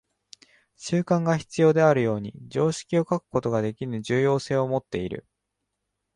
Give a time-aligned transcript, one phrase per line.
[0.77, 5.27] 習慣が必要であるように、常識も欠くことのできぬ重要性をもっている。